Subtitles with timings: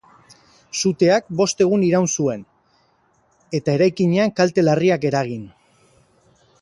[0.79, 2.41] Suteak bost egun iraun zuen,
[3.59, 5.45] eta eraikinean kalte larriak eragin.